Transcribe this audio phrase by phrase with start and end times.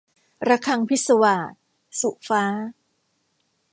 [0.47, 1.47] ระฆังพิศวาส-
[1.99, 2.43] สุฟ้า